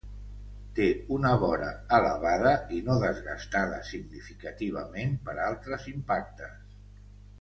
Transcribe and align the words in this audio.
Té 0.77 0.85
una 1.17 1.33
vora 1.43 1.67
elevada 1.97 2.53
i 2.77 2.81
no 2.87 2.95
desgastada 3.03 3.77
significativament 3.91 5.15
per 5.29 5.37
altres 5.51 5.87
impactes. 5.93 6.59